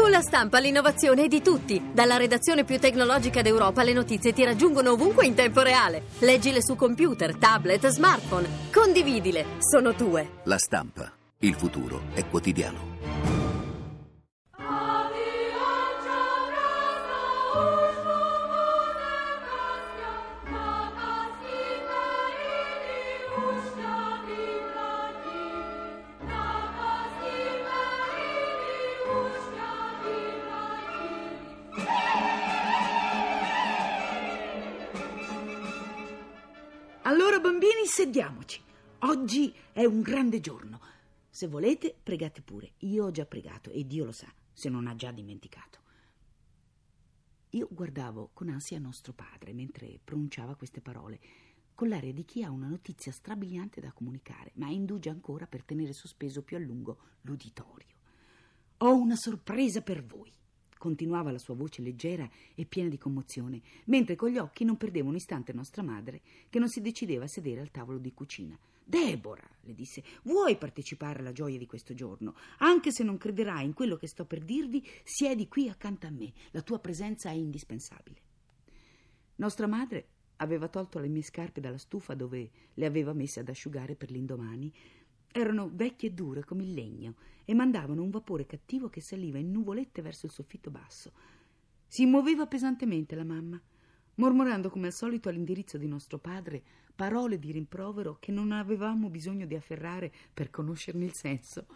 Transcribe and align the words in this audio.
Con 0.00 0.10
la 0.10 0.22
stampa 0.22 0.60
l'innovazione 0.60 1.24
è 1.24 1.28
di 1.28 1.42
tutti. 1.42 1.90
Dalla 1.92 2.16
redazione 2.16 2.64
più 2.64 2.78
tecnologica 2.78 3.42
d'Europa 3.42 3.82
le 3.82 3.92
notizie 3.92 4.32
ti 4.32 4.42
raggiungono 4.42 4.92
ovunque 4.92 5.26
in 5.26 5.34
tempo 5.34 5.60
reale. 5.60 6.04
Leggile 6.20 6.62
su 6.62 6.74
computer, 6.74 7.36
tablet, 7.36 7.86
smartphone. 7.88 8.48
Condividile. 8.72 9.44
Sono 9.58 9.94
tue. 9.94 10.38
La 10.44 10.56
stampa. 10.56 11.12
Il 11.40 11.54
futuro 11.54 12.04
è 12.14 12.26
quotidiano. 12.26 13.19
Bambini, 37.40 37.86
sediamoci. 37.86 38.60
Oggi 38.98 39.54
è 39.72 39.86
un 39.86 40.02
grande 40.02 40.40
giorno. 40.40 40.78
Se 41.30 41.46
volete, 41.46 41.96
pregate 42.00 42.42
pure. 42.42 42.72
Io 42.80 43.06
ho 43.06 43.10
già 43.10 43.24
pregato 43.24 43.70
e 43.70 43.86
Dio 43.86 44.04
lo 44.04 44.12
sa, 44.12 44.30
se 44.52 44.68
non 44.68 44.86
ha 44.86 44.94
già 44.94 45.10
dimenticato. 45.10 45.78
Io 47.50 47.66
guardavo 47.70 48.30
con 48.34 48.50
ansia 48.50 48.78
nostro 48.78 49.14
padre 49.14 49.54
mentre 49.54 49.98
pronunciava 50.04 50.54
queste 50.54 50.82
parole, 50.82 51.18
con 51.74 51.88
l'aria 51.88 52.12
di 52.12 52.26
chi 52.26 52.44
ha 52.44 52.50
una 52.50 52.68
notizia 52.68 53.10
strabiliante 53.10 53.80
da 53.80 53.92
comunicare, 53.92 54.52
ma 54.56 54.68
indugia 54.68 55.10
ancora 55.10 55.46
per 55.46 55.64
tenere 55.64 55.94
sospeso 55.94 56.42
più 56.42 56.58
a 56.58 56.60
lungo 56.60 56.98
l'uditorio. 57.22 57.96
Ho 58.78 58.94
una 58.94 59.16
sorpresa 59.16 59.80
per 59.80 60.04
voi 60.04 60.30
continuava 60.80 61.30
la 61.30 61.38
sua 61.38 61.54
voce 61.54 61.82
leggera 61.82 62.26
e 62.54 62.64
piena 62.64 62.88
di 62.88 62.96
commozione, 62.96 63.60
mentre 63.84 64.16
con 64.16 64.30
gli 64.30 64.38
occhi 64.38 64.64
non 64.64 64.78
perdeva 64.78 65.10
un 65.10 65.14
istante 65.14 65.52
nostra 65.52 65.82
madre, 65.82 66.22
che 66.48 66.58
non 66.58 66.70
si 66.70 66.80
decideva 66.80 67.24
a 67.24 67.28
sedere 67.28 67.60
al 67.60 67.70
tavolo 67.70 67.98
di 67.98 68.14
cucina. 68.14 68.58
Debora, 68.82 69.46
le 69.60 69.74
disse, 69.74 70.02
vuoi 70.22 70.56
partecipare 70.56 71.18
alla 71.18 71.32
gioia 71.32 71.58
di 71.58 71.66
questo 71.66 71.92
giorno? 71.92 72.34
Anche 72.60 72.92
se 72.92 73.04
non 73.04 73.18
crederai 73.18 73.66
in 73.66 73.74
quello 73.74 73.96
che 73.96 74.08
sto 74.08 74.24
per 74.24 74.42
dirvi, 74.42 74.82
siedi 75.04 75.48
qui 75.48 75.68
accanto 75.68 76.06
a 76.06 76.10
me. 76.10 76.32
La 76.52 76.62
tua 76.62 76.78
presenza 76.78 77.28
è 77.28 77.34
indispensabile. 77.34 78.22
Nostra 79.36 79.66
madre 79.66 80.06
aveva 80.36 80.68
tolto 80.68 80.98
le 80.98 81.08
mie 81.08 81.22
scarpe 81.22 81.60
dalla 81.60 81.76
stufa 81.76 82.14
dove 82.14 82.50
le 82.72 82.86
aveva 82.86 83.12
messe 83.12 83.40
ad 83.40 83.50
asciugare 83.50 83.96
per 83.96 84.10
l'indomani 84.10 84.72
erano 85.32 85.70
vecchie 85.72 86.08
e 86.08 86.12
dure 86.12 86.44
come 86.44 86.64
il 86.64 86.74
legno 86.74 87.14
e 87.50 87.54
mandavano 87.54 88.04
un 88.04 88.10
vapore 88.10 88.46
cattivo 88.46 88.88
che 88.88 89.00
saliva 89.00 89.36
in 89.36 89.50
nuvolette 89.50 90.02
verso 90.02 90.26
il 90.26 90.30
soffitto 90.30 90.70
basso. 90.70 91.10
Si 91.84 92.06
muoveva 92.06 92.46
pesantemente 92.46 93.16
la 93.16 93.24
mamma, 93.24 93.60
mormorando 94.14 94.70
come 94.70 94.86
al 94.86 94.92
solito 94.92 95.28
all'indirizzo 95.28 95.76
di 95.76 95.88
nostro 95.88 96.18
padre 96.18 96.62
parole 96.94 97.40
di 97.40 97.50
rimprovero 97.50 98.18
che 98.20 98.30
non 98.30 98.52
avevamo 98.52 99.10
bisogno 99.10 99.46
di 99.46 99.56
afferrare 99.56 100.12
per 100.32 100.50
conoscerne 100.50 101.04
il 101.04 101.12
senso. 101.12 101.66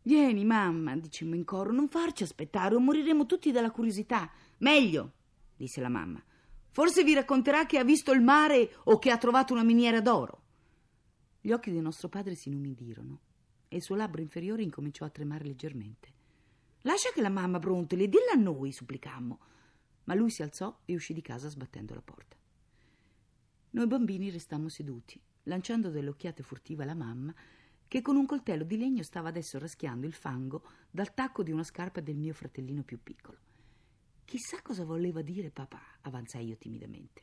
Vieni, 0.00 0.46
mamma, 0.46 0.96
dicemmo 0.96 1.34
in 1.34 1.44
coro, 1.44 1.70
non 1.70 1.88
farci 1.88 2.22
aspettare 2.22 2.74
o 2.74 2.80
moriremo 2.80 3.26
tutti 3.26 3.52
dalla 3.52 3.70
curiosità. 3.70 4.30
Meglio, 4.58 5.12
disse 5.54 5.82
la 5.82 5.90
mamma. 5.90 6.24
Forse 6.70 7.04
vi 7.04 7.12
racconterà 7.12 7.66
che 7.66 7.76
ha 7.76 7.84
visto 7.84 8.12
il 8.12 8.22
mare 8.22 8.74
o 8.84 8.98
che 8.98 9.10
ha 9.10 9.18
trovato 9.18 9.52
una 9.52 9.64
miniera 9.64 10.00
d'oro. 10.00 10.44
Gli 11.42 11.50
occhi 11.50 11.70
di 11.70 11.80
nostro 11.82 12.08
padre 12.08 12.34
si 12.34 12.48
inumidirono 12.48 13.20
e 13.68 13.76
il 13.76 13.82
suo 13.82 13.96
labbro 13.96 14.20
inferiore 14.20 14.62
incominciò 14.62 15.04
a 15.04 15.10
tremare 15.10 15.44
leggermente. 15.44 16.12
Lascia 16.82 17.10
che 17.12 17.20
la 17.20 17.28
mamma 17.28 17.58
brontoli, 17.58 18.08
dilla 18.08 18.32
a 18.32 18.38
noi, 18.38 18.72
supplicammo. 18.72 19.38
Ma 20.04 20.14
lui 20.14 20.30
si 20.30 20.42
alzò 20.42 20.80
e 20.84 20.94
uscì 20.94 21.12
di 21.12 21.20
casa 21.20 21.48
sbattendo 21.48 21.94
la 21.94 22.02
porta. 22.02 22.36
Noi 23.70 23.86
bambini 23.86 24.30
restammo 24.30 24.68
seduti, 24.68 25.20
lanciando 25.44 25.90
delle 25.90 26.08
occhiate 26.08 26.42
furtive 26.42 26.84
alla 26.84 26.94
mamma, 26.94 27.34
che 27.86 28.02
con 28.02 28.16
un 28.16 28.26
coltello 28.26 28.64
di 28.64 28.76
legno 28.76 29.02
stava 29.02 29.28
adesso 29.28 29.58
raschiando 29.58 30.06
il 30.06 30.12
fango 30.12 30.62
dal 30.90 31.14
tacco 31.14 31.42
di 31.42 31.52
una 31.52 31.62
scarpa 31.64 32.00
del 32.00 32.16
mio 32.16 32.32
fratellino 32.32 32.82
più 32.82 33.02
piccolo. 33.02 33.38
Chissà 34.24 34.60
cosa 34.62 34.84
voleva 34.84 35.22
dire 35.22 35.50
papà, 35.50 35.80
avanzai 36.02 36.46
io 36.46 36.56
timidamente. 36.56 37.22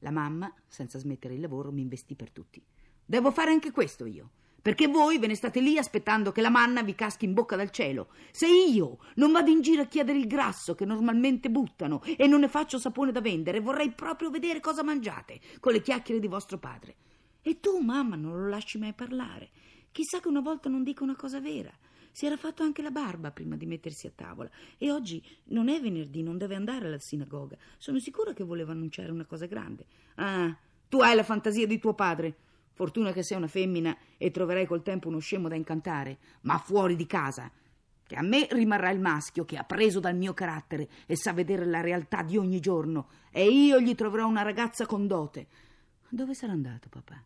La 0.00 0.10
mamma, 0.10 0.52
senza 0.66 0.98
smettere 0.98 1.34
il 1.34 1.40
lavoro, 1.40 1.72
mi 1.72 1.80
investì 1.80 2.14
per 2.14 2.30
tutti. 2.30 2.62
Devo 3.04 3.30
fare 3.30 3.50
anche 3.50 3.70
questo 3.70 4.04
io. 4.04 4.30
Perché 4.60 4.88
voi 4.88 5.18
ve 5.18 5.28
ne 5.28 5.34
state 5.34 5.60
lì 5.60 5.78
aspettando 5.78 6.32
che 6.32 6.40
la 6.40 6.50
manna 6.50 6.82
vi 6.82 6.94
caschi 6.94 7.24
in 7.24 7.32
bocca 7.32 7.56
dal 7.56 7.70
cielo. 7.70 8.08
Se 8.32 8.46
io 8.46 8.98
non 9.14 9.32
vado 9.32 9.50
in 9.50 9.60
giro 9.60 9.82
a 9.82 9.86
chiedere 9.86 10.18
il 10.18 10.26
grasso 10.26 10.74
che 10.74 10.84
normalmente 10.84 11.48
buttano 11.48 12.02
e 12.02 12.26
non 12.26 12.40
ne 12.40 12.48
faccio 12.48 12.78
sapone 12.78 13.12
da 13.12 13.20
vendere, 13.20 13.60
vorrei 13.60 13.92
proprio 13.92 14.30
vedere 14.30 14.60
cosa 14.60 14.82
mangiate 14.82 15.40
con 15.60 15.72
le 15.72 15.80
chiacchiere 15.80 16.20
di 16.20 16.26
vostro 16.26 16.58
padre. 16.58 16.96
E 17.40 17.60
tu, 17.60 17.78
mamma, 17.78 18.16
non 18.16 18.38
lo 18.38 18.48
lasci 18.48 18.78
mai 18.78 18.92
parlare. 18.92 19.50
Chissà 19.92 20.20
che 20.20 20.28
una 20.28 20.40
volta 20.40 20.68
non 20.68 20.82
dica 20.82 21.02
una 21.02 21.16
cosa 21.16 21.40
vera. 21.40 21.72
Si 22.10 22.26
era 22.26 22.36
fatto 22.36 22.62
anche 22.62 22.82
la 22.82 22.90
barba 22.90 23.30
prima 23.30 23.56
di 23.56 23.64
mettersi 23.64 24.06
a 24.06 24.12
tavola. 24.14 24.50
E 24.76 24.90
oggi 24.90 25.22
non 25.44 25.68
è 25.68 25.80
venerdì, 25.80 26.22
non 26.22 26.36
deve 26.36 26.56
andare 26.56 26.86
alla 26.86 26.98
sinagoga. 26.98 27.56
Sono 27.78 28.00
sicura 28.00 28.32
che 28.32 28.44
voleva 28.44 28.72
annunciare 28.72 29.12
una 29.12 29.24
cosa 29.24 29.46
grande. 29.46 29.86
Ah, 30.16 30.54
tu 30.88 30.98
hai 31.00 31.14
la 31.14 31.22
fantasia 31.22 31.66
di 31.66 31.78
tuo 31.78 31.94
padre. 31.94 32.36
Fortuna 32.78 33.10
che 33.10 33.24
sei 33.24 33.36
una 33.36 33.48
femmina 33.48 33.96
e 34.16 34.30
troverai 34.30 34.64
col 34.64 34.84
tempo 34.84 35.08
uno 35.08 35.18
scemo 35.18 35.48
da 35.48 35.56
incantare, 35.56 36.18
ma 36.42 36.58
fuori 36.58 36.94
di 36.94 37.06
casa. 37.06 37.50
Che 38.06 38.14
a 38.14 38.22
me 38.22 38.46
rimarrà 38.52 38.90
il 38.90 39.00
maschio 39.00 39.44
che 39.44 39.56
ha 39.56 39.64
preso 39.64 39.98
dal 39.98 40.14
mio 40.14 40.32
carattere 40.32 40.88
e 41.04 41.16
sa 41.16 41.32
vedere 41.32 41.66
la 41.66 41.80
realtà 41.80 42.22
di 42.22 42.36
ogni 42.36 42.60
giorno, 42.60 43.08
e 43.32 43.50
io 43.50 43.80
gli 43.80 43.96
troverò 43.96 44.28
una 44.28 44.42
ragazza 44.42 44.86
con 44.86 45.08
dote. 45.08 45.48
Dove 46.08 46.34
sarà 46.34 46.52
andato, 46.52 46.88
papà? 46.88 47.20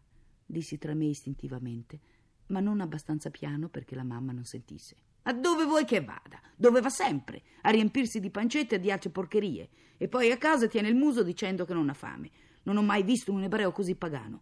dissi 0.46 0.78
tra 0.78 0.94
me 0.94 1.04
istintivamente, 1.04 2.00
ma 2.46 2.60
non 2.60 2.80
abbastanza 2.80 3.28
piano 3.28 3.68
perché 3.68 3.94
la 3.94 4.04
mamma 4.04 4.32
non 4.32 4.46
sentisse. 4.46 4.96
A 5.24 5.34
dove 5.34 5.66
vuoi 5.66 5.84
che 5.84 6.00
vada? 6.00 6.40
Dove 6.56 6.80
va 6.80 6.88
sempre? 6.88 7.42
A 7.60 7.68
riempirsi 7.68 8.20
di 8.20 8.30
pancette 8.30 8.76
e 8.76 8.80
di 8.80 8.90
altre 8.90 9.10
porcherie. 9.10 9.68
E 9.98 10.08
poi 10.08 10.30
a 10.30 10.38
casa 10.38 10.66
tiene 10.66 10.88
il 10.88 10.94
muso 10.94 11.22
dicendo 11.22 11.66
che 11.66 11.74
non 11.74 11.90
ha 11.90 11.94
fame. 11.94 12.30
Non 12.62 12.78
ho 12.78 12.82
mai 12.82 13.02
visto 13.02 13.32
un 13.32 13.42
ebreo 13.42 13.70
così 13.70 13.94
pagano. 13.96 14.40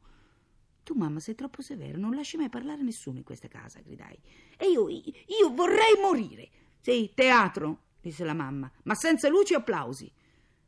Tu, 0.90 0.96
mamma, 0.96 1.20
sei 1.20 1.36
troppo 1.36 1.62
severa, 1.62 1.96
non 1.96 2.16
lasci 2.16 2.36
mai 2.36 2.48
parlare 2.48 2.82
nessuno 2.82 3.18
in 3.18 3.22
questa 3.22 3.46
casa, 3.46 3.78
gridai. 3.78 4.18
E 4.56 4.66
io, 4.70 4.88
io 4.88 5.54
vorrei 5.54 5.94
morire. 6.02 6.50
Sì, 6.80 7.12
teatro, 7.14 7.82
disse 8.00 8.24
la 8.24 8.34
mamma, 8.34 8.68
ma 8.82 8.96
senza 8.96 9.28
luci 9.28 9.52
e 9.52 9.58
applausi, 9.58 10.12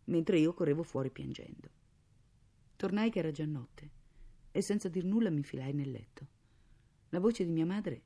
mentre 0.05 0.39
io 0.39 0.55
correvo 0.55 0.85
fuori 0.85 1.11
piangendo. 1.11 1.69
Tornai 2.77 3.11
che 3.11 3.19
era 3.19 3.33
già 3.33 3.45
notte 3.45 3.91
e 4.53 4.63
senza 4.63 4.89
dir 4.89 5.05
nulla 5.05 5.29
mi 5.29 5.39
infilai 5.39 5.73
nel 5.73 5.91
letto. 5.91 6.27
La 7.09 7.19
voce 7.19 7.45
di 7.45 7.51
mia 7.51 7.67
madre 7.67 8.03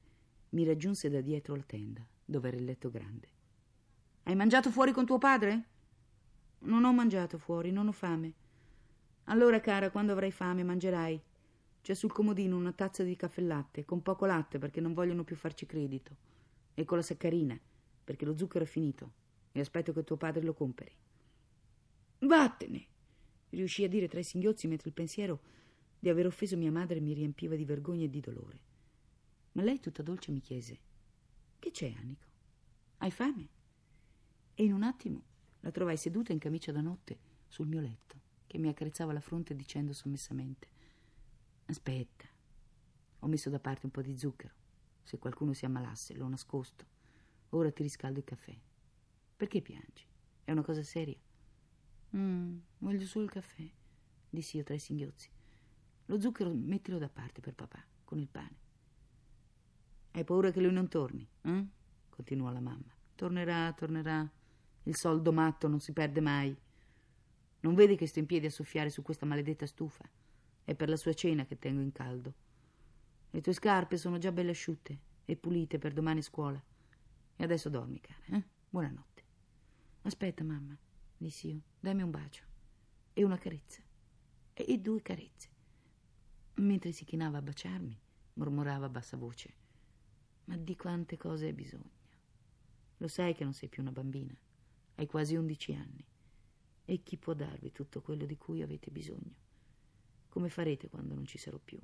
mi 0.50 0.64
raggiunse 0.64 1.10
da 1.10 1.20
dietro 1.20 1.54
la 1.54 1.64
tenda, 1.64 2.00
dove 2.24 2.48
era 2.48 2.56
il 2.56 2.64
letto 2.64 2.88
grande. 2.90 3.28
Hai 4.22 4.34
mangiato 4.34 4.70
fuori 4.70 4.92
con 4.92 5.04
tuo 5.04 5.18
padre? 5.18 5.64
Non 6.60 6.84
ho 6.84 6.94
mangiato 6.94 7.36
fuori, 7.36 7.70
non 7.70 7.88
ho 7.88 7.92
fame. 7.92 8.32
Allora, 9.24 9.60
cara, 9.60 9.90
quando 9.90 10.12
avrai 10.12 10.30
fame 10.30 10.64
mangerai. 10.64 11.22
C'è 11.86 11.94
sul 11.94 12.10
comodino 12.10 12.56
una 12.56 12.72
tazza 12.72 13.04
di 13.04 13.14
caffè 13.14 13.40
latte, 13.42 13.84
con 13.84 14.02
poco 14.02 14.26
latte 14.26 14.58
perché 14.58 14.80
non 14.80 14.92
vogliono 14.92 15.22
più 15.22 15.36
farci 15.36 15.66
credito, 15.66 16.16
e 16.74 16.84
con 16.84 16.96
la 16.96 17.02
saccarina, 17.04 17.56
perché 18.02 18.24
lo 18.24 18.36
zucchero 18.36 18.64
è 18.64 18.66
finito, 18.66 19.12
e 19.52 19.60
aspetto 19.60 19.92
che 19.92 20.02
tuo 20.02 20.16
padre 20.16 20.42
lo 20.42 20.52
comperi. 20.52 20.90
Vattene! 22.18 22.86
riuscì 23.50 23.84
a 23.84 23.88
dire 23.88 24.08
tra 24.08 24.18
i 24.18 24.24
singhiozzi 24.24 24.66
mentre 24.66 24.88
il 24.88 24.94
pensiero 24.96 25.40
di 25.96 26.08
aver 26.08 26.26
offeso 26.26 26.56
mia 26.56 26.72
madre 26.72 26.98
mi 26.98 27.12
riempiva 27.12 27.54
di 27.54 27.64
vergogna 27.64 28.06
e 28.06 28.10
di 28.10 28.18
dolore. 28.18 28.58
Ma 29.52 29.62
lei 29.62 29.78
tutta 29.78 30.02
dolce 30.02 30.32
mi 30.32 30.40
chiese: 30.40 30.80
Che 31.60 31.70
c'è, 31.70 31.94
Anico? 31.96 32.26
Hai 32.96 33.12
fame? 33.12 33.48
E 34.54 34.64
in 34.64 34.72
un 34.72 34.82
attimo 34.82 35.22
la 35.60 35.70
trovai 35.70 35.96
seduta 35.96 36.32
in 36.32 36.40
camicia 36.40 36.72
da 36.72 36.80
notte 36.80 37.16
sul 37.46 37.68
mio 37.68 37.80
letto, 37.80 38.16
che 38.48 38.58
mi 38.58 38.66
accarezzava 38.66 39.12
la 39.12 39.20
fronte 39.20 39.54
dicendo 39.54 39.92
sommessamente: 39.92 40.74
Aspetta, 41.66 42.26
ho 43.20 43.26
messo 43.26 43.50
da 43.50 43.58
parte 43.58 43.86
un 43.86 43.92
po' 43.92 44.02
di 44.02 44.16
zucchero. 44.16 44.54
Se 45.02 45.18
qualcuno 45.18 45.52
si 45.52 45.64
ammalasse, 45.64 46.14
l'ho 46.14 46.28
nascosto. 46.28 46.84
Ora 47.50 47.70
ti 47.70 47.82
riscaldo 47.82 48.18
il 48.18 48.24
caffè. 48.24 48.56
Perché 49.36 49.60
piangi? 49.60 50.06
È 50.44 50.52
una 50.52 50.62
cosa 50.62 50.82
seria? 50.82 51.18
Mm, 52.16 52.58
voglio 52.78 53.06
solo 53.06 53.24
il 53.24 53.30
caffè, 53.30 53.68
dissi 54.30 54.56
io 54.56 54.62
tra 54.62 54.74
i 54.74 54.78
singhiozzi. 54.78 55.30
Lo 56.06 56.20
zucchero 56.20 56.52
mettilo 56.52 56.98
da 56.98 57.08
parte 57.08 57.40
per 57.40 57.54
papà, 57.54 57.84
con 58.04 58.18
il 58.18 58.28
pane. 58.28 58.64
Hai 60.12 60.24
paura 60.24 60.50
che 60.50 60.60
lui 60.60 60.72
non 60.72 60.88
torni? 60.88 61.28
Eh? 61.42 61.66
continuò 62.08 62.50
la 62.50 62.60
mamma. 62.60 62.94
Tornerà, 63.14 63.72
tornerà. 63.74 64.28
Il 64.84 64.96
soldo 64.96 65.32
matto 65.32 65.68
non 65.68 65.80
si 65.80 65.92
perde 65.92 66.20
mai. 66.20 66.56
Non 67.60 67.74
vedi 67.74 67.96
che 67.96 68.06
sto 68.06 68.20
in 68.20 68.26
piedi 68.26 68.46
a 68.46 68.50
soffiare 68.50 68.88
su 68.88 69.02
questa 69.02 69.26
maledetta 69.26 69.66
stufa? 69.66 70.08
È 70.66 70.74
per 70.74 70.88
la 70.88 70.96
sua 70.96 71.14
cena 71.14 71.46
che 71.46 71.60
tengo 71.60 71.80
in 71.80 71.92
caldo. 71.92 72.34
Le 73.30 73.40
tue 73.40 73.52
scarpe 73.52 73.96
sono 73.96 74.18
già 74.18 74.32
belle 74.32 74.50
asciutte 74.50 74.98
e 75.24 75.36
pulite 75.36 75.78
per 75.78 75.92
domani 75.92 76.22
scuola. 76.22 76.60
E 77.36 77.44
adesso 77.44 77.68
dormi, 77.68 78.00
cara. 78.00 78.36
Eh? 78.36 78.42
Buonanotte. 78.68 79.22
Aspetta, 80.02 80.42
mamma, 80.42 80.76
dissi 81.16 81.50
io, 81.50 81.60
dammi 81.78 82.02
un 82.02 82.10
bacio 82.10 82.42
e 83.12 83.22
una 83.22 83.38
carezza 83.38 83.80
e 84.54 84.78
due 84.80 85.02
carezze. 85.02 85.48
Mentre 86.54 86.90
si 86.90 87.04
chinava 87.04 87.38
a 87.38 87.42
baciarmi, 87.42 87.96
mormorava 88.32 88.86
a 88.86 88.88
bassa 88.88 89.16
voce: 89.16 89.54
Ma 90.46 90.56
di 90.56 90.74
quante 90.74 91.16
cose 91.16 91.46
hai 91.46 91.52
bisogno? 91.52 91.94
Lo 92.96 93.06
sai 93.06 93.34
che 93.34 93.44
non 93.44 93.52
sei 93.52 93.68
più 93.68 93.82
una 93.82 93.92
bambina, 93.92 94.36
hai 94.96 95.06
quasi 95.06 95.36
undici 95.36 95.72
anni. 95.74 96.04
E 96.84 97.02
chi 97.04 97.16
può 97.18 97.34
darvi 97.34 97.70
tutto 97.70 98.02
quello 98.02 98.26
di 98.26 98.36
cui 98.36 98.62
avete 98.62 98.90
bisogno? 98.90 99.45
Come 100.36 100.50
farete 100.50 100.90
quando 100.90 101.14
non 101.14 101.24
ci 101.24 101.38
sarò 101.38 101.56
più? 101.56 101.78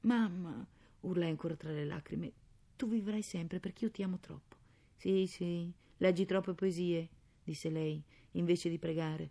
Mamma, 0.00 0.66
urlai 1.02 1.30
ancora 1.30 1.54
tra 1.54 1.70
le 1.70 1.84
lacrime, 1.84 2.32
tu 2.74 2.88
vivrai 2.88 3.22
sempre 3.22 3.60
perché 3.60 3.84
io 3.84 3.92
ti 3.92 4.02
amo 4.02 4.18
troppo. 4.18 4.56
Sì, 4.96 5.28
sì, 5.28 5.72
leggi 5.98 6.24
troppe 6.24 6.54
poesie, 6.54 7.08
disse 7.44 7.70
lei, 7.70 8.02
invece 8.32 8.68
di 8.68 8.80
pregare. 8.80 9.30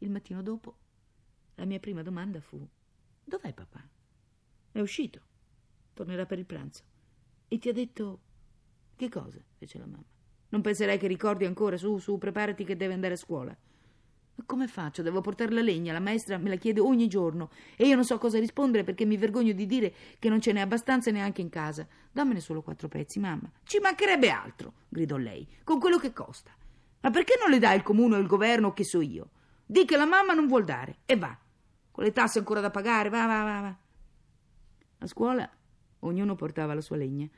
Il 0.00 0.10
mattino 0.10 0.42
dopo, 0.42 0.76
la 1.54 1.64
mia 1.64 1.78
prima 1.78 2.02
domanda 2.02 2.42
fu: 2.42 2.68
Dov'è 3.24 3.54
papà? 3.54 3.88
È 4.72 4.80
uscito. 4.80 5.22
Tornerà 5.94 6.26
per 6.26 6.40
il 6.40 6.44
pranzo. 6.44 6.82
E 7.48 7.56
ti 7.56 7.70
ha 7.70 7.72
detto. 7.72 8.20
Che 8.96 9.08
cosa? 9.08 9.42
fece 9.56 9.78
la 9.78 9.86
mamma. 9.86 10.04
Non 10.50 10.60
penserai 10.60 10.98
che 10.98 11.06
ricordi 11.06 11.46
ancora. 11.46 11.78
Su, 11.78 11.96
su, 11.96 12.18
preparati 12.18 12.64
che 12.64 12.76
deve 12.76 12.92
andare 12.92 13.14
a 13.14 13.16
scuola. 13.16 13.56
Come 14.46 14.66
faccio? 14.66 15.02
Devo 15.02 15.20
portare 15.20 15.52
la 15.52 15.60
legna, 15.60 15.92
la 15.92 16.00
maestra 16.00 16.38
me 16.38 16.48
la 16.48 16.56
chiede 16.56 16.80
ogni 16.80 17.06
giorno 17.06 17.50
e 17.76 17.86
io 17.86 17.94
non 17.94 18.04
so 18.04 18.18
cosa 18.18 18.38
rispondere 18.38 18.82
perché 18.82 19.04
mi 19.04 19.16
vergogno 19.16 19.52
di 19.52 19.66
dire 19.66 19.94
che 20.18 20.28
non 20.28 20.40
ce 20.40 20.52
n'è 20.52 20.60
abbastanza 20.60 21.10
neanche 21.10 21.42
in 21.42 21.48
casa. 21.48 21.86
Dammene 22.10 22.40
solo 22.40 22.62
quattro 22.62 22.88
pezzi, 22.88 23.18
mamma. 23.18 23.50
Ci 23.62 23.78
mancherebbe 23.78 24.30
altro, 24.30 24.72
gridò 24.88 25.16
lei, 25.16 25.46
con 25.64 25.78
quello 25.78 25.98
che 25.98 26.12
costa. 26.12 26.50
Ma 27.00 27.10
perché 27.10 27.34
non 27.40 27.50
le 27.50 27.58
dà 27.58 27.72
il 27.72 27.82
comune 27.82 28.16
o 28.16 28.18
il 28.18 28.26
governo 28.26 28.68
o 28.68 28.72
che 28.72 28.84
so 28.84 29.00
io? 29.00 29.30
Di 29.64 29.84
che 29.84 29.96
la 29.96 30.06
mamma 30.06 30.32
non 30.32 30.46
vuol 30.46 30.64
dare 30.64 30.98
e 31.04 31.16
va. 31.16 31.36
Con 31.90 32.04
le 32.04 32.12
tasse 32.12 32.38
ancora 32.38 32.60
da 32.60 32.70
pagare, 32.70 33.10
va, 33.10 33.26
va, 33.26 33.42
va, 33.42 33.60
va. 33.60 33.76
A 34.98 35.06
scuola 35.06 35.48
ognuno 36.00 36.34
portava 36.34 36.74
la 36.74 36.80
sua 36.80 36.96
legna 36.96 37.28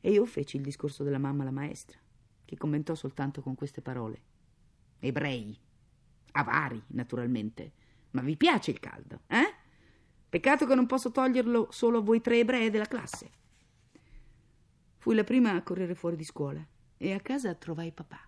e 0.00 0.10
io 0.10 0.24
feci 0.24 0.56
il 0.56 0.62
discorso 0.62 1.02
della 1.02 1.18
mamma 1.18 1.42
alla 1.42 1.50
maestra, 1.50 1.98
che 2.44 2.56
commentò 2.56 2.94
soltanto 2.94 3.42
con 3.42 3.54
queste 3.54 3.82
parole. 3.82 4.22
Ebrei 5.00 5.58
avari, 6.32 6.82
naturalmente. 6.88 7.72
Ma 8.10 8.22
vi 8.22 8.36
piace 8.36 8.70
il 8.70 8.80
caldo, 8.80 9.20
eh? 9.26 9.54
Peccato 10.28 10.66
che 10.66 10.74
non 10.74 10.86
posso 10.86 11.10
toglierlo 11.10 11.68
solo 11.70 11.98
a 11.98 12.02
voi 12.02 12.20
tre 12.20 12.38
ebrei 12.38 12.70
della 12.70 12.86
classe. 12.86 13.30
Fui 14.98 15.14
la 15.14 15.24
prima 15.24 15.52
a 15.52 15.62
correre 15.62 15.94
fuori 15.94 16.16
di 16.16 16.24
scuola 16.24 16.62
e 16.98 17.12
a 17.12 17.20
casa 17.20 17.54
trovai 17.54 17.92
papà, 17.92 18.20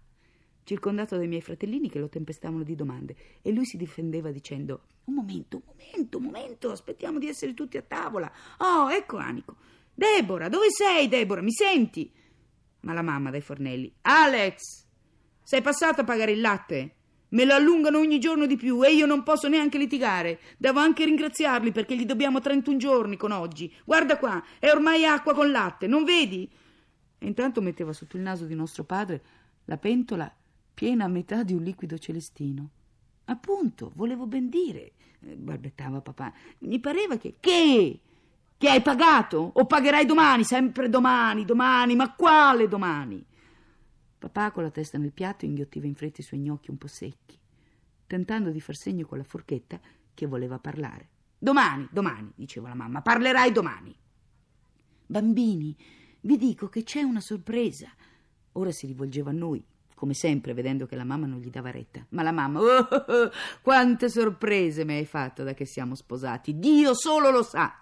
circondato 0.62 1.16
dai 1.16 1.28
miei 1.28 1.42
fratellini 1.42 1.90
che 1.90 1.98
lo 1.98 2.08
tempestavano 2.08 2.62
di 2.62 2.74
domande, 2.74 3.16
e 3.42 3.52
lui 3.52 3.66
si 3.66 3.76
difendeva 3.76 4.30
dicendo: 4.30 4.84
Un 5.04 5.14
momento, 5.14 5.56
un 5.56 5.62
momento, 5.66 6.18
un 6.18 6.24
momento, 6.24 6.70
aspettiamo 6.70 7.18
di 7.18 7.28
essere 7.28 7.52
tutti 7.52 7.76
a 7.76 7.82
tavola. 7.82 8.32
Oh, 8.58 8.90
ecco 8.90 9.18
Anico. 9.18 9.56
Debora, 9.92 10.48
dove 10.48 10.70
sei, 10.70 11.08
Debora? 11.08 11.42
Mi 11.42 11.52
senti? 11.52 12.10
Ma 12.80 12.94
la 12.94 13.02
mamma 13.02 13.30
dai 13.30 13.42
fornelli: 13.42 13.92
Alex, 14.02 14.86
sei 15.42 15.60
passato 15.60 16.00
a 16.00 16.04
pagare 16.04 16.32
il 16.32 16.40
latte? 16.40 16.94
Me 17.30 17.44
lo 17.44 17.54
allungano 17.54 17.98
ogni 17.98 18.18
giorno 18.18 18.46
di 18.46 18.56
più 18.56 18.84
e 18.84 18.92
io 18.92 19.06
non 19.06 19.22
posso 19.22 19.48
neanche 19.48 19.78
litigare. 19.78 20.40
Devo 20.56 20.80
anche 20.80 21.04
ringraziarli 21.04 21.72
perché 21.72 21.96
gli 21.96 22.04
dobbiamo 22.04 22.40
31 22.40 22.76
giorni 22.76 23.16
con 23.16 23.32
oggi. 23.32 23.72
Guarda 23.84 24.18
qua, 24.18 24.42
è 24.58 24.70
ormai 24.70 25.04
acqua 25.04 25.34
con 25.34 25.50
latte, 25.50 25.86
non 25.86 26.04
vedi? 26.04 26.48
E 27.18 27.26
intanto 27.26 27.60
metteva 27.60 27.92
sotto 27.92 28.16
il 28.16 28.22
naso 28.22 28.46
di 28.46 28.54
nostro 28.54 28.84
padre 28.84 29.22
la 29.66 29.76
pentola 29.76 30.32
piena 30.74 31.04
a 31.04 31.08
metà 31.08 31.42
di 31.42 31.52
un 31.52 31.62
liquido 31.62 31.98
celestino. 31.98 32.70
Appunto, 33.26 33.92
volevo 33.94 34.26
ben 34.26 34.48
dire, 34.48 34.92
eh, 35.20 35.36
balbettava 35.36 36.00
papà. 36.00 36.32
Mi 36.60 36.80
pareva 36.80 37.16
che. 37.16 37.36
Che? 37.38 38.00
Che 38.58 38.68
hai 38.68 38.82
pagato? 38.82 39.52
O 39.54 39.66
pagherai 39.66 40.04
domani, 40.04 40.42
sempre 40.42 40.88
domani, 40.88 41.44
domani, 41.44 41.94
ma 41.94 42.12
quale 42.14 42.66
domani? 42.66 43.24
Papà, 44.20 44.50
con 44.50 44.62
la 44.62 44.70
testa 44.70 44.98
nel 44.98 45.12
piatto, 45.12 45.46
inghiottiva 45.46 45.86
in 45.86 45.94
fretta 45.94 46.20
i 46.20 46.24
suoi 46.24 46.40
gnocchi 46.40 46.70
un 46.70 46.76
po' 46.76 46.88
secchi, 46.88 47.38
tentando 48.06 48.50
di 48.50 48.60
far 48.60 48.76
segno 48.76 49.06
con 49.06 49.16
la 49.16 49.24
forchetta 49.24 49.80
che 50.12 50.26
voleva 50.26 50.58
parlare. 50.58 51.08
Domani, 51.38 51.88
domani, 51.90 52.30
diceva 52.34 52.68
la 52.68 52.74
mamma, 52.74 53.00
parlerai 53.00 53.50
domani. 53.50 53.96
Bambini, 55.06 55.74
vi 56.20 56.36
dico 56.36 56.68
che 56.68 56.82
c'è 56.82 57.00
una 57.00 57.22
sorpresa. 57.22 57.88
Ora 58.52 58.70
si 58.72 58.86
rivolgeva 58.86 59.30
a 59.30 59.32
noi, 59.32 59.64
come 59.94 60.12
sempre, 60.12 60.52
vedendo 60.52 60.84
che 60.84 60.96
la 60.96 61.04
mamma 61.04 61.24
non 61.24 61.40
gli 61.40 61.48
dava 61.48 61.70
retta. 61.70 62.04
Ma 62.10 62.22
la 62.22 62.32
mamma, 62.32 62.60
oh, 62.60 62.88
oh, 62.90 63.04
oh, 63.08 63.30
quante 63.62 64.10
sorprese 64.10 64.84
mi 64.84 64.96
hai 64.96 65.06
fatto 65.06 65.44
da 65.44 65.54
che 65.54 65.64
siamo 65.64 65.94
sposati. 65.94 66.58
Dio 66.58 66.92
solo 66.92 67.30
lo 67.30 67.42
sa. 67.42 67.80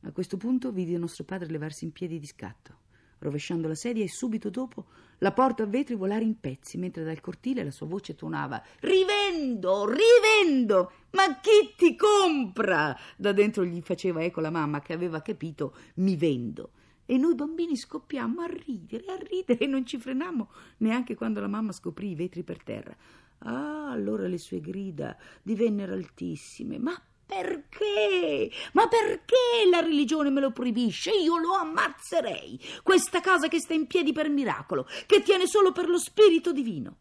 A 0.00 0.10
questo 0.10 0.38
punto 0.38 0.72
vidi 0.72 0.96
nostro 0.96 1.24
padre 1.24 1.50
levarsi 1.50 1.84
in 1.84 1.92
piedi 1.92 2.18
di 2.18 2.26
scatto 2.26 2.80
rovesciando 3.24 3.66
la 3.66 3.74
sedia 3.74 4.04
e 4.04 4.08
subito 4.08 4.50
dopo 4.50 4.86
la 5.18 5.32
porta 5.32 5.62
a 5.62 5.66
vetri 5.66 5.94
volare 5.94 6.24
in 6.24 6.38
pezzi, 6.38 6.76
mentre 6.78 7.02
dal 7.02 7.20
cortile 7.20 7.64
la 7.64 7.70
sua 7.70 7.86
voce 7.86 8.14
tuonava 8.14 8.62
Rivendo, 8.80 9.86
rivendo! 9.86 10.92
Ma 11.12 11.40
chi 11.40 11.74
ti 11.76 11.96
compra? 11.96 12.96
Da 13.16 13.32
dentro 13.32 13.64
gli 13.64 13.80
faceva 13.80 14.22
eco 14.22 14.40
la 14.40 14.50
mamma 14.50 14.80
che 14.80 14.92
aveva 14.92 15.22
capito 15.22 15.74
mi 15.94 16.16
vendo. 16.16 16.70
E 17.06 17.18
noi 17.18 17.34
bambini 17.34 17.76
scoppiammo 17.76 18.42
a 18.42 18.46
ridere, 18.46 19.04
a 19.06 19.16
ridere 19.16 19.64
e 19.64 19.66
non 19.66 19.84
ci 19.84 19.98
frenammo 19.98 20.50
neanche 20.78 21.14
quando 21.14 21.40
la 21.40 21.48
mamma 21.48 21.72
scoprì 21.72 22.10
i 22.10 22.14
vetri 22.14 22.42
per 22.42 22.62
terra. 22.62 22.96
Ah, 23.38 23.90
allora 23.90 24.26
le 24.26 24.38
sue 24.38 24.60
grida 24.60 25.16
divennero 25.42 25.92
altissime. 25.92 26.78
Ma 26.78 26.98
perché? 27.26 28.50
Ma 28.72 28.86
perché 28.88 29.68
la 29.70 29.80
religione 29.80 30.30
me 30.30 30.40
lo 30.40 30.52
proibisce? 30.52 31.10
Io 31.10 31.38
lo 31.38 31.54
ammazzerei. 31.54 32.60
Questa 32.82 33.20
casa 33.20 33.48
che 33.48 33.60
sta 33.60 33.74
in 33.74 33.86
piedi 33.86 34.12
per 34.12 34.28
miracolo, 34.28 34.86
che 35.06 35.22
tiene 35.22 35.46
solo 35.46 35.72
per 35.72 35.88
lo 35.88 35.98
spirito 35.98 36.52
divino. 36.52 36.98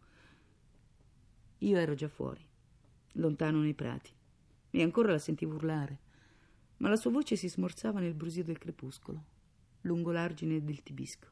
Io 1.59 1.77
ero 1.77 1.93
già 1.93 2.07
fuori, 2.07 2.45
lontano 3.13 3.59
nei 3.59 3.73
prati, 3.73 4.11
e 4.71 4.81
ancora 4.81 5.11
la 5.11 5.19
sentivo 5.19 5.55
urlare, 5.55 5.99
ma 6.77 6.89
la 6.89 6.97
sua 6.97 7.11
voce 7.11 7.35
si 7.35 7.47
smorzava 7.47 7.99
nel 7.99 8.13
brusio 8.13 8.43
del 8.43 8.57
crepuscolo, 8.57 9.23
lungo 9.81 10.11
l'argine 10.11 10.63
del 10.63 10.83
tibisco. 10.83 11.27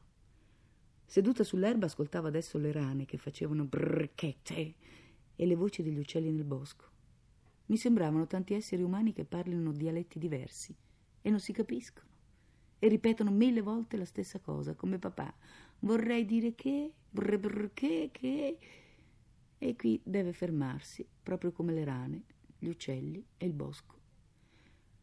Seduta 1.04 1.44
sull'erba 1.44 1.86
ascoltava 1.86 2.28
adesso 2.28 2.56
le 2.56 2.72
rane 2.72 3.04
che 3.04 3.18
facevano 3.18 3.64
brrchette 3.64 4.74
e 5.36 5.46
le 5.46 5.54
voci 5.54 5.82
degli 5.82 5.98
uccelli 5.98 6.30
nel 6.30 6.44
bosco. 6.44 6.91
Mi 7.66 7.76
sembravano 7.76 8.26
tanti 8.26 8.54
esseri 8.54 8.82
umani 8.82 9.12
che 9.12 9.24
parlino 9.24 9.72
dialetti 9.72 10.18
diversi 10.18 10.74
e 11.22 11.30
non 11.30 11.40
si 11.40 11.52
capiscono 11.52 12.10
e 12.78 12.88
ripetono 12.88 13.30
mille 13.30 13.60
volte 13.60 13.96
la 13.96 14.04
stessa 14.04 14.40
cosa, 14.40 14.74
come 14.74 14.98
papà. 14.98 15.32
Vorrei 15.80 16.24
dire 16.24 16.56
che, 16.56 16.92
brr, 17.08 17.38
brr, 17.38 17.70
che, 17.72 18.10
che. 18.12 18.58
E 19.56 19.76
qui 19.76 20.00
deve 20.02 20.32
fermarsi, 20.32 21.06
proprio 21.22 21.52
come 21.52 21.72
le 21.72 21.84
rane, 21.84 22.24
gli 22.58 22.66
uccelli 22.66 23.24
e 23.36 23.46
il 23.46 23.52
bosco. 23.52 24.00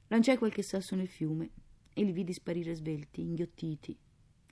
Lanciai 0.07 0.37
qualche 0.37 0.61
sasso 0.61 0.95
nel 0.95 1.07
fiume 1.07 1.51
e 1.93 2.03
li 2.03 2.11
vidi 2.11 2.33
sparire 2.33 2.75
svelti, 2.75 3.21
inghiottiti, 3.21 3.97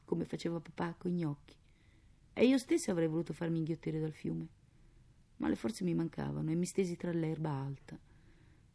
come 0.05 0.23
faceva 0.23 0.61
papà 0.61 0.95
coi 0.97 1.11
gnocchi. 1.11 1.55
E 2.31 2.45
io 2.45 2.57
stessa 2.57 2.91
avrei 2.91 3.07
voluto 3.09 3.33
farmi 3.33 3.57
inghiottire 3.57 3.99
dal 3.99 4.13
fiume 4.13 4.47
ma 5.37 5.47
le 5.47 5.55
forze 5.55 5.83
mi 5.83 5.93
mancavano 5.93 6.51
e 6.51 6.55
mi 6.55 6.65
stesi 6.65 6.95
tra 6.95 7.11
l'erba 7.11 7.51
alta, 7.51 7.97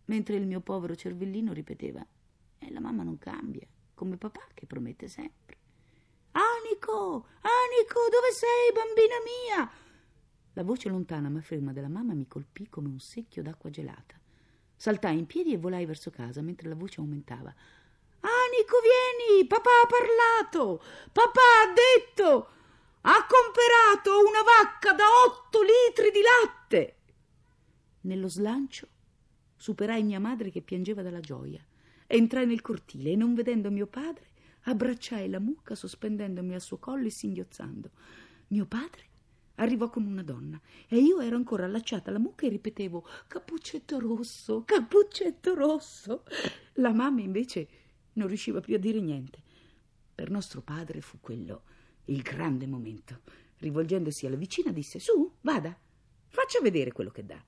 mentre 0.07 0.37
il 0.37 0.47
mio 0.47 0.61
povero 0.61 0.95
cervellino 0.95 1.53
ripeteva 1.53 2.05
E 2.59 2.71
la 2.71 2.81
mamma 2.81 3.03
non 3.03 3.19
cambia, 3.19 3.67
come 3.95 4.17
papà 4.17 4.47
che 4.55 4.67
promette 4.67 5.09
sempre. 5.09 5.57
Anico, 6.33 7.27
Anico, 7.41 8.01
dove 8.11 8.33
sei, 8.33 8.73
bambina 8.73 9.17
mia? 9.25 9.71
La 10.55 10.63
voce 10.63 10.89
lontana 10.89 11.29
ma 11.29 11.41
ferma 11.41 11.73
della 11.73 11.89
mamma 11.89 12.15
mi 12.15 12.29
colpì 12.29 12.69
come 12.69 12.89
un 12.89 13.01
secchio 13.01 13.43
d'acqua 13.43 13.71
gelata. 13.71 14.21
Saltai 14.77 15.19
in 15.19 15.27
piedi 15.27 15.53
e 15.53 15.59
volai 15.59 15.87
verso 15.87 16.11
casa 16.11 16.43
mentre 16.43 16.69
la 16.69 16.75
voce 16.75 17.01
aumentava. 17.01 17.55
Anico, 18.21 18.77
vieni! 18.83 19.47
Papà 19.47 19.71
ha 19.71 19.87
parlato! 19.87 20.83
Papà 21.11 21.41
ha 21.41 21.73
detto! 21.73 22.49
Ha 23.05 23.27
comperato 23.27 24.21
una 24.21 24.43
vacca 24.43 24.93
da 24.93 25.05
otto 25.27 25.59
litri 25.61 26.13
di 26.13 26.21
latte. 26.21 26.97
Nello 28.03 28.29
slancio 28.29 28.87
superai 29.57 30.05
mia 30.05 30.21
madre 30.21 30.51
che 30.51 30.63
piangeva 30.63 31.03
dalla 31.03 31.19
gioia. 31.19 31.65
Entrai 32.07 32.47
nel 32.47 32.61
cortile 32.61 33.11
e, 33.11 33.17
non 33.17 33.35
vedendo 33.35 33.73
mio 33.73 33.89
padre, 33.89 34.29
abbracciai 34.63 35.29
la 35.29 35.41
mucca 35.41 35.75
sospendendomi 35.75 36.55
al 36.55 36.61
suo 36.61 36.79
collo 36.79 37.07
e 37.07 37.11
singhiozzando. 37.11 37.91
Mio 38.49 38.67
padre 38.67 39.07
arrivò 39.57 39.91
con 39.91 40.07
una 40.07 40.23
donna 40.23 40.61
e 40.87 40.99
io 40.99 41.21
ero 41.21 41.35
ancora 41.35 41.65
allacciata 41.65 42.11
alla 42.11 42.21
mucca 42.21 42.47
e 42.47 42.51
ripetevo 42.51 43.05
Cappuccetto 43.27 43.99
rosso, 43.99 44.63
cappuccetto 44.65 45.55
rosso. 45.55 46.23
La 46.75 46.93
mamma 46.93 47.21
invece 47.21 47.69
non 48.13 48.29
riusciva 48.29 48.61
più 48.61 48.77
a 48.77 48.79
dire 48.79 49.01
niente. 49.01 49.43
Per 50.15 50.31
nostro 50.31 50.61
padre 50.61 51.01
fu 51.01 51.19
quello 51.21 51.63
il 52.07 52.23
grande 52.23 52.67
momento. 52.67 53.21
Rivolgendosi 53.59 54.27
alla 54.27 54.37
vicina 54.37 54.73
disse 54.73 54.99
Su, 54.99 55.37
vada, 55.41 55.77
faccia 56.27 56.61
vedere 56.61 56.93
quello 56.93 57.11
che 57.11 57.25
dà. 57.25 57.43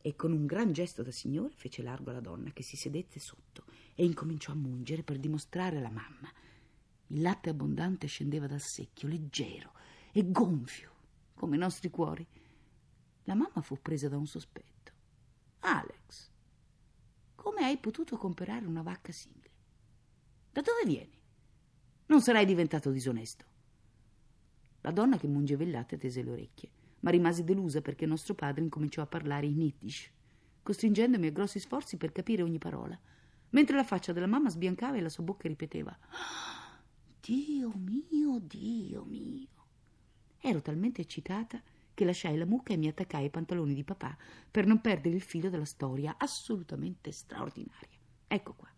E 0.00 0.16
con 0.16 0.32
un 0.32 0.46
gran 0.46 0.72
gesto 0.72 1.02
da 1.02 1.10
signore 1.10 1.54
fece 1.54 1.82
largo 1.82 2.10
alla 2.10 2.20
donna 2.20 2.50
che 2.52 2.62
si 2.62 2.76
sedette 2.76 3.18
sotto 3.20 3.64
e 3.94 4.04
incominciò 4.04 4.52
a 4.52 4.56
mungere 4.56 5.02
per 5.02 5.18
dimostrare 5.18 5.78
alla 5.78 5.90
mamma. 5.90 6.30
Il 7.08 7.22
latte 7.22 7.50
abbondante 7.50 8.06
scendeva 8.06 8.46
dal 8.46 8.60
secchio, 8.60 9.08
leggero 9.08 9.72
e 10.12 10.30
gonfio, 10.30 10.92
come 11.34 11.56
i 11.56 11.58
nostri 11.58 11.90
cuori. 11.90 12.26
La 13.24 13.34
mamma 13.34 13.60
fu 13.62 13.78
presa 13.80 14.08
da 14.08 14.16
un 14.16 14.26
sospetto. 14.26 14.92
Alex, 15.60 16.30
come 17.34 17.64
hai 17.64 17.78
potuto 17.78 18.16
comprare 18.16 18.66
una 18.66 18.82
vacca 18.82 19.12
simile? 19.12 19.50
Da 20.52 20.60
dove 20.62 20.84
vieni? 20.84 21.18
Non 22.06 22.20
sarai 22.20 22.44
diventato 22.44 22.90
disonesto. 22.90 23.54
La 24.86 24.92
donna 24.92 25.18
che 25.18 25.26
mungeva 25.26 25.64
il 25.64 25.70
latte 25.70 25.98
tese 25.98 26.22
le 26.22 26.30
orecchie, 26.30 26.70
ma 27.00 27.10
rimase 27.10 27.42
delusa 27.42 27.82
perché 27.82 28.06
nostro 28.06 28.34
padre 28.34 28.62
incominciò 28.62 29.02
a 29.02 29.06
parlare 29.06 29.44
in 29.46 29.60
Yiddish, 29.60 30.08
costringendomi 30.62 31.26
a 31.26 31.32
grossi 31.32 31.58
sforzi 31.58 31.96
per 31.96 32.12
capire 32.12 32.44
ogni 32.44 32.58
parola, 32.58 32.96
mentre 33.50 33.74
la 33.74 33.82
faccia 33.82 34.12
della 34.12 34.28
mamma 34.28 34.48
sbiancava 34.48 34.96
e 34.96 35.00
la 35.00 35.08
sua 35.08 35.24
bocca 35.24 35.48
ripeteva 35.48 35.98
Dio 37.20 37.72
mio, 37.74 38.38
Dio 38.38 39.02
mio. 39.02 39.48
Ero 40.38 40.62
talmente 40.62 41.00
eccitata 41.00 41.60
che 41.92 42.04
lasciai 42.04 42.36
la 42.36 42.46
mucca 42.46 42.72
e 42.72 42.76
mi 42.76 42.86
attaccai 42.86 43.24
ai 43.24 43.30
pantaloni 43.30 43.74
di 43.74 43.82
papà 43.82 44.16
per 44.48 44.66
non 44.66 44.80
perdere 44.80 45.16
il 45.16 45.22
filo 45.22 45.50
della 45.50 45.64
storia 45.64 46.14
assolutamente 46.16 47.10
straordinaria. 47.10 47.98
Ecco 48.28 48.54
qua. 48.54 48.68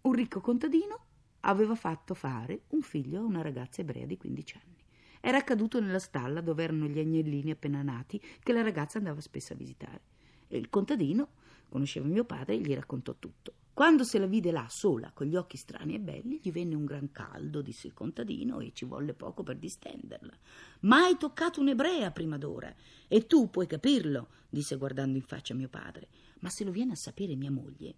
Un 0.00 0.12
ricco 0.12 0.40
contadino 0.40 1.04
aveva 1.42 1.76
fatto 1.76 2.14
fare 2.14 2.62
un 2.70 2.82
figlio 2.82 3.20
a 3.20 3.24
una 3.24 3.42
ragazza 3.42 3.80
ebrea 3.80 4.06
di 4.06 4.16
15 4.16 4.60
anni. 4.60 4.79
Era 5.20 5.38
accaduto 5.38 5.80
nella 5.80 5.98
stalla 5.98 6.40
dove 6.40 6.64
erano 6.64 6.86
gli 6.86 6.98
agnellini 6.98 7.50
appena 7.50 7.82
nati 7.82 8.20
che 8.42 8.52
la 8.52 8.62
ragazza 8.62 8.98
andava 8.98 9.20
spesso 9.20 9.52
a 9.52 9.56
visitare. 9.56 10.00
E 10.48 10.56
il 10.56 10.68
contadino 10.70 11.28
conosceva 11.68 12.06
mio 12.06 12.24
padre 12.24 12.54
e 12.54 12.60
gli 12.60 12.74
raccontò 12.74 13.14
tutto. 13.18 13.54
Quando 13.72 14.04
se 14.04 14.18
la 14.18 14.26
vide 14.26 14.50
là 14.50 14.66
sola, 14.68 15.10
con 15.12 15.26
gli 15.26 15.36
occhi 15.36 15.56
strani 15.56 15.94
e 15.94 16.00
belli, 16.00 16.40
gli 16.42 16.52
venne 16.52 16.74
un 16.74 16.84
gran 16.84 17.12
caldo, 17.12 17.62
disse 17.62 17.86
il 17.86 17.94
contadino, 17.94 18.60
e 18.60 18.72
ci 18.74 18.84
volle 18.84 19.14
poco 19.14 19.42
per 19.42 19.56
distenderla. 19.56 20.36
Mai 20.80 21.16
toccato 21.16 21.60
un'ebrea 21.60 22.10
prima 22.10 22.36
d'ora. 22.36 22.74
E 23.08 23.26
tu 23.26 23.48
puoi 23.48 23.66
capirlo, 23.66 24.28
disse 24.50 24.76
guardando 24.76 25.16
in 25.16 25.22
faccia 25.22 25.54
mio 25.54 25.68
padre. 25.68 26.08
Ma 26.40 26.50
se 26.50 26.64
lo 26.64 26.72
viene 26.72 26.92
a 26.92 26.96
sapere 26.96 27.36
mia 27.36 27.50
moglie, 27.50 27.94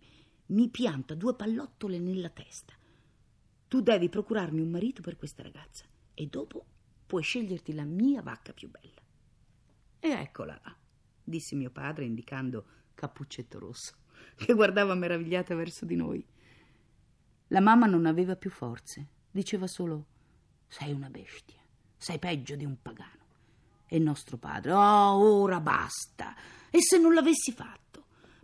mi 0.47 0.69
pianta 0.69 1.15
due 1.15 1.35
pallottole 1.35 1.99
nella 1.99 2.29
testa. 2.29 2.75
Tu 3.67 3.81
devi 3.81 4.09
procurarmi 4.09 4.61
un 4.61 4.71
marito 4.71 5.01
per 5.01 5.17
questa 5.17 5.43
ragazza 5.43 5.85
e 6.15 6.27
dopo 6.27 6.67
puoi 7.13 7.23
sceglierti 7.23 7.75
la 7.75 7.85
mia 7.85 8.23
vacca 8.23 8.55
più 8.55 8.71
bella. 8.71 9.03
E 9.99 10.09
eccola 10.09 10.59
là, 10.65 10.75
disse 11.23 11.55
mio 11.55 11.69
padre 11.69 12.07
indicando 12.07 12.65
Cappuccetto 12.95 13.59
Rosso 13.59 13.97
che 14.35 14.55
guardava 14.55 14.95
meravigliata 14.95 15.55
verso 15.55 15.85
di 15.85 15.95
noi. 15.95 16.27
La 17.49 17.61
mamma 17.61 17.85
non 17.85 18.07
aveva 18.07 18.35
più 18.35 18.49
forze, 18.49 19.09
diceva 19.31 19.67
solo 19.67 20.07
sei 20.69 20.93
una 20.93 21.11
bestia, 21.11 21.61
sei 21.99 22.19
peggio 22.19 22.57
di 22.57 22.65
un 22.65 22.81
pagano. 22.81 23.27
E 23.85 23.99
nostro 23.99 24.39
padre, 24.39 24.73
oh, 24.73 25.43
ora 25.43 25.61
basta. 25.61 26.35
E 26.71 26.81
se 26.81 26.97
non 26.97 27.13
l'avessi 27.13 27.53
fatto? 27.53 27.82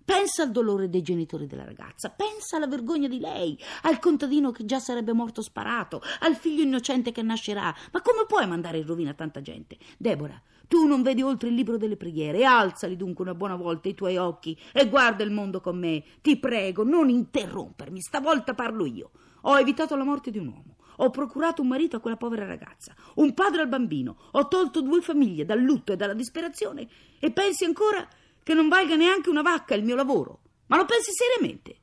Pensa 0.09 0.43
al 0.43 0.53
dolore 0.53 0.88
dei 0.88 1.03
genitori 1.03 1.47
della 1.47 1.67
ragazza, 1.67 2.09
pensa 2.09 2.57
alla 2.57 2.67
vergogna 2.67 3.09
di 3.09 3.21
lei, 3.21 3.59
al 3.83 3.99
contadino 3.99 4.53
che 4.53 4.65
già 4.65 4.79
sarebbe 4.79 5.12
morto 5.12 5.43
sparato, 5.43 6.00
al 6.21 6.35
figlio 6.35 6.62
innocente 6.62 7.12
che 7.12 7.21
nascerà. 7.21 7.75
Ma 7.93 8.00
come 8.00 8.25
puoi 8.27 8.47
mandare 8.47 8.79
in 8.79 8.87
rovina 8.87 9.12
tanta 9.12 9.43
gente? 9.43 9.77
Deborah, 9.99 10.41
tu 10.67 10.87
non 10.87 11.03
vedi 11.03 11.21
oltre 11.21 11.50
il 11.50 11.55
libro 11.55 11.77
delle 11.77 11.99
preghiere. 11.99 12.47
Alzali 12.47 12.97
dunque 12.97 13.23
una 13.23 13.35
buona 13.35 13.55
volta 13.55 13.91
i 13.91 13.95
tuoi 13.95 14.17
occhi 14.17 14.59
e 14.73 14.88
guarda 14.88 15.25
il 15.25 15.31
mondo 15.31 15.61
con 15.61 15.79
me. 15.79 16.03
Ti 16.23 16.38
prego, 16.38 16.85
non 16.85 17.11
interrompermi, 17.11 18.00
stavolta 18.00 18.55
parlo 18.55 18.87
io. 18.87 19.11
Ho 19.43 19.59
evitato 19.59 19.95
la 19.95 20.05
morte 20.05 20.31
di 20.31 20.38
un 20.38 20.47
uomo. 20.47 20.77
Ho 21.00 21.11
procurato 21.11 21.61
un 21.61 21.69
marito 21.69 21.97
a 21.97 22.00
quella 22.00 22.17
povera 22.17 22.47
ragazza, 22.47 22.95
un 23.17 23.35
padre 23.35 23.61
al 23.61 23.69
bambino, 23.69 24.17
ho 24.33 24.49
tolto 24.49 24.81
due 24.81 25.03
famiglie 25.03 25.45
dal 25.45 25.61
lutto 25.61 25.93
e 25.93 25.97
dalla 25.97 26.15
disperazione 26.15 26.88
e 27.21 27.31
pensi 27.31 27.65
ancora 27.65 28.09
che 28.49 28.55
non 28.55 28.69
valga 28.69 28.97
neanche 28.97 29.28
una 29.28 29.43
vacca 29.43 29.75
il 29.75 29.85
mio 29.85 29.95
lavoro. 29.95 30.40
Ma 30.69 30.78
lo 30.78 30.87
pensi 30.87 31.11
seriamente? 31.12 31.81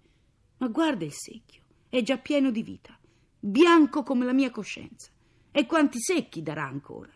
Ma 0.57 0.67
guarda 0.67 1.05
il 1.05 1.13
secchio, 1.13 1.61
è 1.89 2.01
già 2.01 2.17
pieno 2.17 2.49
di 2.49 2.63
vita, 2.63 2.97
bianco 3.39 4.01
come 4.01 4.25
la 4.25 4.33
mia 4.33 4.49
coscienza. 4.49 5.11
E 5.51 5.67
quanti 5.67 6.01
secchi 6.01 6.41
darà 6.41 6.63
ancora? 6.63 7.11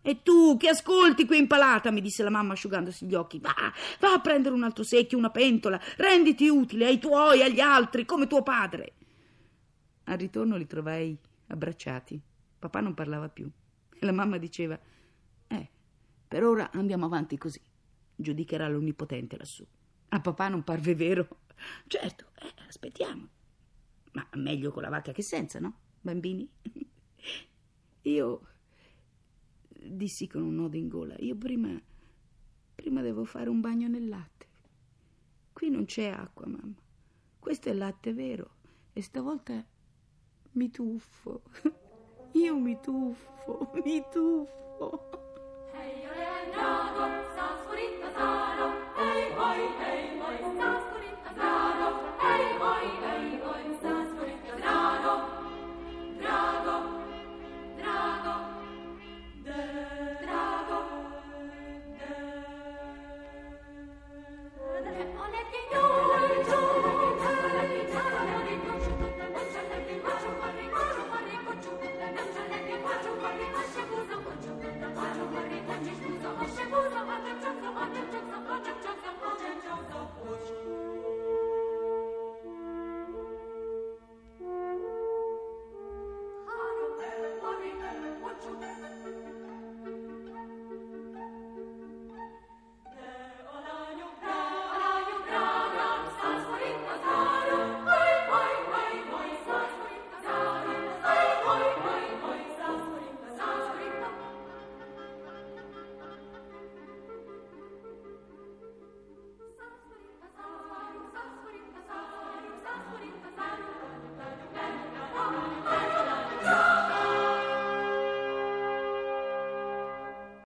E 0.00 0.22
tu 0.22 0.56
che 0.56 0.68
ascolti 0.68 1.26
qui 1.26 1.38
impalata, 1.38 1.90
mi 1.90 2.00
disse 2.00 2.22
la 2.22 2.30
mamma 2.30 2.52
asciugandosi 2.52 3.04
gli 3.04 3.16
occhi, 3.16 3.40
va, 3.40 3.52
va 3.98 4.12
a 4.12 4.20
prendere 4.20 4.54
un 4.54 4.62
altro 4.62 4.84
secchio, 4.84 5.18
una 5.18 5.30
pentola, 5.30 5.80
renditi 5.96 6.46
utile 6.46 6.86
ai 6.86 7.00
tuoi, 7.00 7.42
agli 7.42 7.58
altri, 7.58 8.04
come 8.04 8.28
tuo 8.28 8.44
padre. 8.44 8.92
Al 10.04 10.18
ritorno 10.18 10.56
li 10.56 10.68
trovai 10.68 11.18
abbracciati. 11.48 12.20
Papà 12.60 12.78
non 12.78 12.94
parlava 12.94 13.28
più. 13.28 13.50
E 13.98 14.06
la 14.06 14.12
mamma 14.12 14.38
diceva, 14.38 14.78
eh, 15.48 15.70
per 16.28 16.44
ora 16.44 16.70
andiamo 16.70 17.06
avanti 17.06 17.36
così 17.36 17.60
giudicherà 18.14 18.68
l'onnipotente 18.68 19.36
lassù. 19.36 19.66
A 20.08 20.20
papà 20.20 20.48
non 20.48 20.62
parve 20.62 20.94
vero. 20.94 21.28
Certo, 21.86 22.26
eh, 22.40 22.52
aspettiamo. 22.66 23.28
Ma 24.12 24.28
meglio 24.34 24.70
con 24.72 24.82
la 24.82 24.90
vacca 24.90 25.12
che 25.12 25.22
senza, 25.22 25.58
no, 25.58 25.74
bambini? 26.00 26.48
Io 28.02 28.46
dissi 29.70 30.26
con 30.26 30.42
un 30.42 30.54
nodo 30.54 30.76
in 30.76 30.88
gola, 30.88 31.16
io 31.18 31.34
prima 31.34 31.80
prima 32.74 33.00
devo 33.00 33.24
fare 33.24 33.48
un 33.48 33.60
bagno 33.60 33.88
nel 33.88 34.08
latte. 34.08 34.46
Qui 35.52 35.70
non 35.70 35.84
c'è 35.84 36.08
acqua, 36.08 36.46
mamma. 36.46 36.74
Questo 37.38 37.68
è 37.68 37.72
latte 37.72 38.12
vero 38.12 38.56
e 38.92 39.02
stavolta 39.02 39.64
mi 40.52 40.70
tuffo. 40.70 41.42
Io 42.34 42.58
mi 42.58 42.78
tuffo, 42.80 43.70
mi 43.84 44.02
tuffo. 44.10 45.21